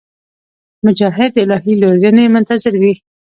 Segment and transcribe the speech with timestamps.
[0.85, 2.93] مجاهد د الهي لورینې منتظر وي.